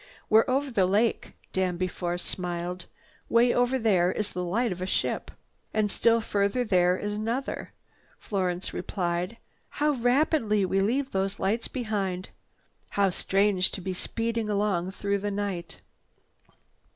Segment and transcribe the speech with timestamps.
[0.31, 2.87] "We're over the lake," Danby Force smiled.
[3.29, 5.29] "Way over there is the light of a ship."
[5.75, 7.71] "And still farther there is another,"
[8.17, 9.37] Florence replied.
[9.77, 12.29] "How rapidly we leave those lights behind!
[12.89, 15.81] How strange to be speeding along through the night."